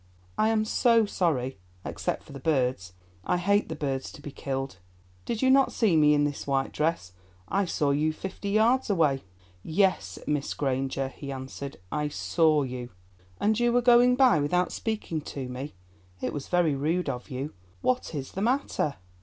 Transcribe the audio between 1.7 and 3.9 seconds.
except for the birds. I hate the